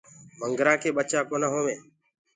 [0.39, 1.83] وآڳوُآ ڪي ٻچآ ڪونآ هووينٚ۔